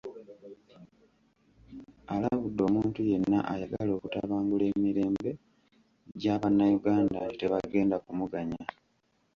[2.13, 5.31] Alabudde omuntu yenna ayagala okutabangula emirembe
[6.19, 8.63] gya Bannayuganda nti tebagenda kumuganya.